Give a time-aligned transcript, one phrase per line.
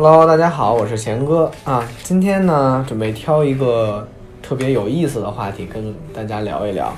[0.00, 1.84] Hello，大家好，我是贤哥啊。
[2.04, 4.06] 今天呢，准备挑一个
[4.40, 6.94] 特别有意思的话题跟大家聊一聊，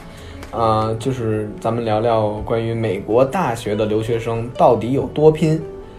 [0.50, 5.58] 啊，就是咱们聊聊关于美国大学的留学生到底有多拼。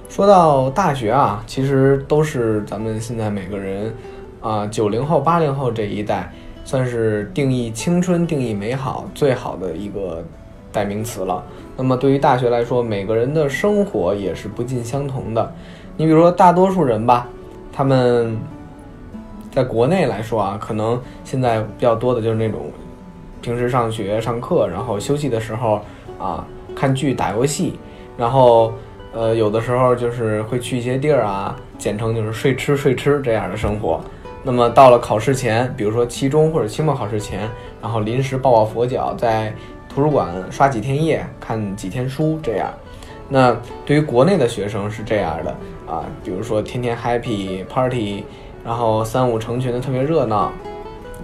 [0.09, 3.91] 说到大学啊，其实都是咱们现在每个人
[4.39, 6.31] 啊，九零后、八零后这一代，
[6.63, 10.23] 算是定义青春、定义美好最好的一个
[10.71, 11.43] 代名词了。
[11.75, 15.51] 那么对于大学来说，每个人的生活也是不尽相同的。
[16.01, 17.27] 你比如说，大多数人吧，
[17.71, 18.35] 他们
[19.51, 22.71] 在国内来说啊，可能现在比较多的就是那种
[23.39, 25.79] 平时上学上课，然后休息的时候
[26.17, 26.43] 啊
[26.75, 27.77] 看剧、打游戏，
[28.17, 28.73] 然后。
[29.13, 33.99] 呃，有的时候就是会去一些地儿啊，简称就是睡吃睡吃这样的生活。
[34.41, 37.41] 那么到了考试前，比如说期中或者期末考试前，
[37.81, 39.53] 然后临时抱抱佛脚，在
[39.89, 42.71] 图书馆刷几天夜，看几天书这样。
[43.33, 45.51] 那对于国内的学生是这样的
[45.89, 48.25] 啊，比如说天天 happy party，
[48.61, 50.51] 然后三五成群的特别热闹。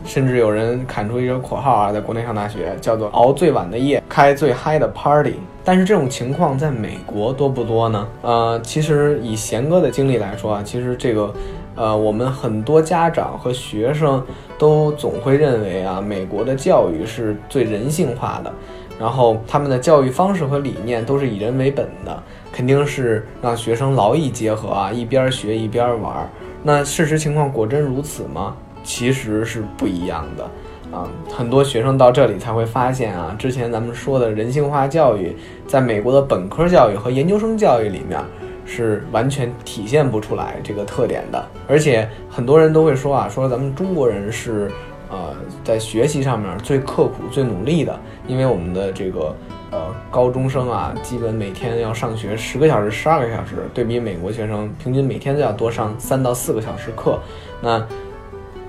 [0.05, 5.33] 甚至有人喊出一个口号啊，在国内上大学叫做“熬最晚的夜，开最嗨的 party”。
[5.65, 8.07] 但是这种情况在美国多不多呢？
[8.21, 11.33] 呃，其实以贤哥的经历来说啊，其实这个，
[11.75, 14.23] 呃，我们很多家长和学生
[14.57, 18.53] 都总会认为啊，美国的教育是最人性化的，
[18.99, 26.29] 然后他们的教育方式和理念都是以人为本的，肯定是让学生劳逸结合啊，一边学一边玩。
[26.63, 28.55] 那事实情况果真如此吗？
[28.83, 31.07] 其实是不一样的啊！
[31.29, 35.35] 很多学生到这里才会发现啊，之前咱们说的人性化教育，
[35.67, 38.17] 在美国的本科教育和研究生教育里面
[38.65, 41.45] 是完全体现不出来这个特点的。
[41.67, 44.71] 而且很多人都会说啊，说咱们中国人是
[45.09, 49.35] 呃在学习上面最刻苦、最努力的，因为我们的这个
[49.71, 57.19] 呃高中生啊，基本每天要上学十个小时、十二个小时，对比美国学生平均每天都要多上三到四个小时课，
[57.61, 57.85] 那。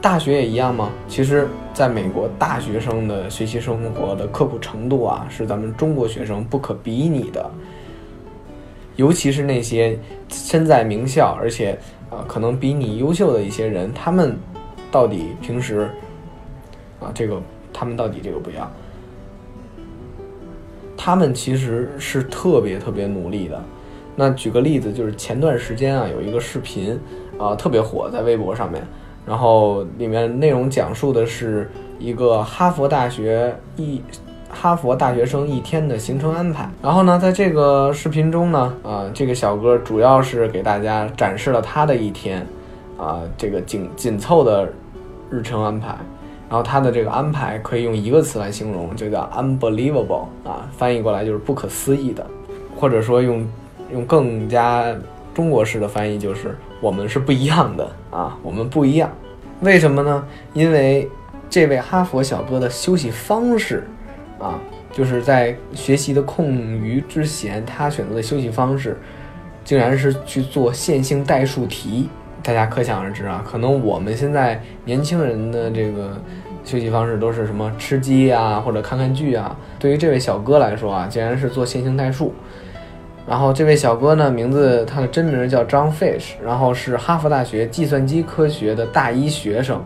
[0.00, 0.90] 大学也一样吗？
[1.08, 7.50] 其实，在美国，大学生的学习生活的刻苦程度啊，是咱们中国学生不可比拟的。
[8.94, 9.98] 尤其是那些
[10.28, 11.76] 身在名校，而且
[12.10, 14.38] 啊，可能比你优秀的一些人，他们
[14.88, 15.90] 到底平时
[17.00, 17.40] 啊，这个
[17.72, 18.70] 他们到底这个不要，
[20.96, 23.62] 他们其实是特别特别努力的。
[24.16, 26.98] 那举个例子，就是前段时间啊，有一个视频
[27.38, 28.82] 啊，特别火，在微博上面。
[29.24, 34.02] 然后里面内容讲述的是一个哈佛大学一
[34.50, 36.68] 哈佛大学生一天的行程安排。
[36.82, 42.44] 然后呢，在这个视频中呢，啊，这个小哥主要是给大家展示了他的一天，
[42.96, 44.68] 啊，这个紧紧凑的
[45.30, 45.96] 日程安排。
[46.48, 52.26] 然后他的这个安排可以用一个词来形容，就叫 unbelievable 啊，翻译过来就是不可思议的，
[52.76, 53.46] 或者说用
[53.92, 54.84] 用更加
[55.34, 56.56] 中国式的翻译就是。
[56.80, 59.10] 我们是不一样的啊，我们不一样，
[59.62, 60.24] 为什么呢？
[60.54, 61.10] 因为
[61.50, 63.84] 这位哈佛小哥的休息方式
[64.38, 64.60] 啊，
[64.92, 68.96] 就是在学习的空余之前，他选择的休息方式，
[69.64, 72.08] 竟然是去做线性代数题。
[72.48, 76.16] 大家可想而知啊，可能我们现在年轻人的这个
[76.64, 79.54] 休息方式都是什么吃鸡啊，或者看看剧啊。
[79.78, 82.32] 对于这位小哥来说啊，竟然是做线性代数。
[83.28, 89.84] 然后这位小哥呢，名字他的真名叫张 Fish，然后是哈佛大学计算机科学的大一学生。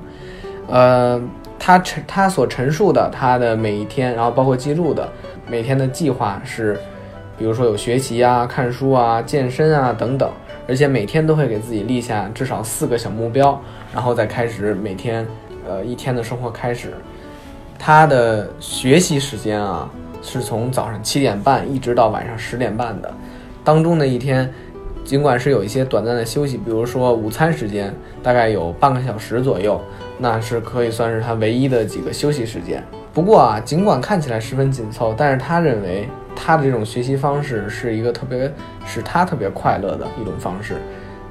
[0.69, 1.21] 呃，
[1.59, 5.11] 他陈他所陈述的他的每一天，然后包括记录的
[5.49, 6.79] 每天的计划是，
[7.37, 10.31] 比如说有学习啊、看书啊、健身啊等等，
[10.69, 13.61] 而且每天都会给自己立下至少四个小目标，
[13.93, 15.27] 然后再开始每天
[15.69, 16.93] 呃一天的生活开始。
[17.79, 19.91] 他的学习时间啊，
[20.23, 23.13] 是从早上七点半一直到晚上十点半的。
[23.65, 24.49] 当中的一天，
[25.05, 29.81] 尽管是有一些短暂的休息，比如说午餐时间，大概有半个小时左右，
[30.19, 32.83] 那是可以算是他唯一的几个休息时间。
[33.13, 38.53] 不过啊，尽管看起来十分紧凑，但是他认为他的这种学习方式是一个特别
[38.87, 40.77] 使他特别快乐的一种方式，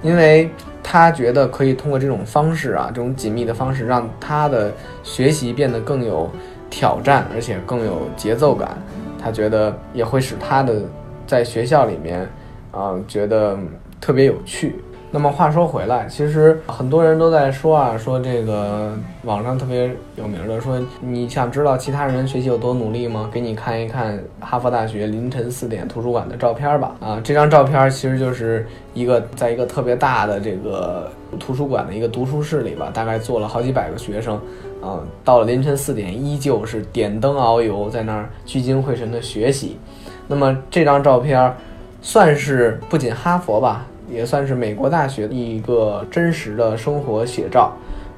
[0.01, 0.49] 因为
[0.83, 4.71] 他觉得可以通过这种方式啊，这种紧密的方式，让他的
[5.03, 6.29] 学习变得更有
[6.69, 8.77] 挑战，而且更有节奏感。
[9.21, 10.81] 他觉得也会使他的。
[11.27, 12.27] 在学校里面，
[12.71, 13.57] 啊，觉得
[14.01, 14.83] 特别有趣。
[15.13, 23.29] 那么话说回来，其实很多人都在说啊，说这个网上特别有名的，说你想知道其他人学习有多努力吗？
[23.29, 26.95] 给你看一看哈佛大学凌晨四点图书馆的照片吧。
[27.01, 34.35] 啊，这张照片其实就是一个在一个特别大的这个图书馆的一个读书室里吧，大概坐了好几百个学生，
[34.81, 39.77] 啊，到了凌晨四点，依旧是点灯熬油，在那儿聚精会神的学习。
[40.25, 41.53] 那么这张照片，
[42.01, 47.73] 算是不仅哈佛吧，也算是美国大学一个真实的生活写照。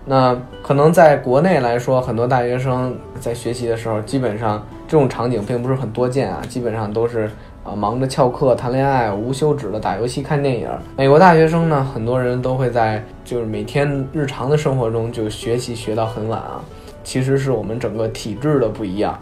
[0.05, 7.31] 那可能在国内来说，很多大学生在学习的时候，基本上这种场景并不是很多见啊，基本上都是
[7.63, 10.69] 啊忙着翘课、谈恋爱、无休止的打游戏、看电影。
[10.97, 16.61] 美国大学生呢，很多人都会在就是每天日常的生活中就学习学到很晚啊。
[17.05, 19.17] 其实是我们整个体制的不一样。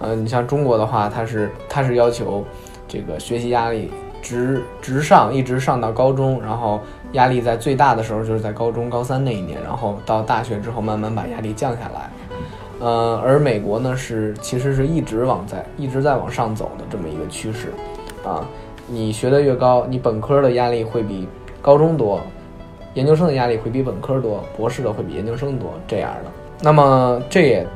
[0.00, 2.42] 嗯，你像中国的话，它是它是要求
[2.88, 3.90] 这个学习压力
[4.22, 6.80] 直直上，一直上到高中，然后。
[7.12, 12.10] 压力在最大的时候就是在高中高三那一年，然后到大学之后慢慢把压力降下来。
[12.80, 17.70] 呃，而美国呢是其实是一直往在一直在往上走的这么一个趋势。
[18.26, 18.48] 啊，
[18.86, 21.28] 你学的越高，你本科的压力会比
[21.60, 22.18] 高中多，
[22.94, 26.30] 研究生的压力会比本科多，博士的会比研究生多这样的。
[26.62, 27.66] 那么这也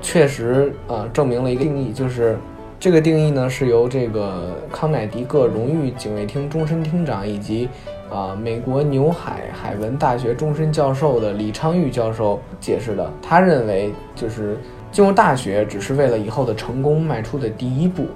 [0.00, 2.38] 确实呃证明了一个定义，就是
[2.78, 7.68] 这个定义呢是由这个康乃狄克荣誉警卫厅终身厅长以及。
[8.08, 14.56] 啊，美国纽海海文大学终身教授的李昌钰教授解释的，他认为就是
[14.92, 18.06] 进入大学只是为了以后的成功迈出的第一步，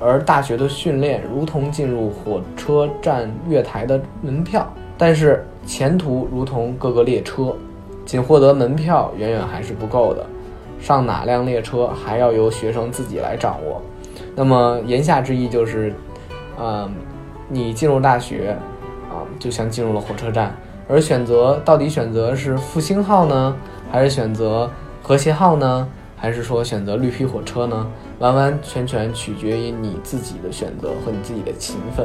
[0.00, 4.68] 而大学的训练如同进入火车站月台的门票，
[4.98, 7.54] 但是前途如同各个列车，
[8.04, 10.26] 仅获得门票远远还是不够的，
[10.80, 13.80] 上哪辆列车还要由学生自己来掌握。
[14.34, 15.94] 那么言下之意就是，
[16.58, 16.90] 嗯，
[17.48, 18.56] 你进入大学。
[19.08, 20.54] 啊就像进入了火车站，
[20.88, 23.56] 而选择到底选择是复兴号呢，
[23.90, 24.68] 还是选择
[25.02, 27.86] 和谐号呢，还是说选择绿皮火车呢？
[28.18, 32.04] 完完全全取决于你自己的选择和你自己的勤奋。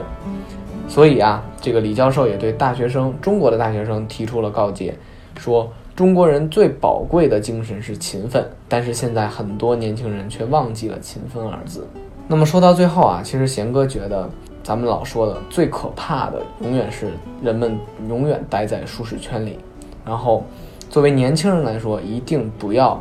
[0.87, 4.93] 所以啊，这个李教授也对大学生，中国的大学生提出了告诫，
[5.39, 5.71] 说
[6.01, 11.85] 中国人最宝贵的精神是勤奋，但是现在很多年轻人却忘记了“勤奋”二字。
[12.27, 14.27] 那么说到最后啊，其实贤哥觉得。
[14.63, 17.11] 咱们老说的最可怕的，永远是
[17.43, 17.77] 人们
[18.09, 19.59] 永远待在舒适圈里。
[20.03, 20.43] 然后，
[20.89, 22.99] 作为年轻人来说，一定不要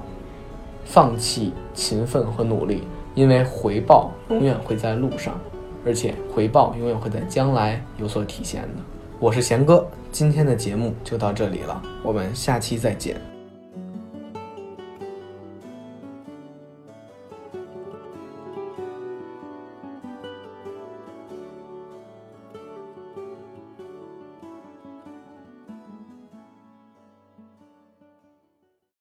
[0.85, 2.83] 放弃勤奋和努力，
[3.15, 5.41] 因为回报永远会在路上，
[5.87, 9.00] 而且回报永远会在将来有所体现的。
[9.23, 13.21] 我是贤哥，今天的节目就到这里了，我们下期再见。